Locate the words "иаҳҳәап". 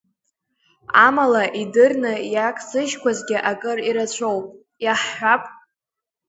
4.83-5.43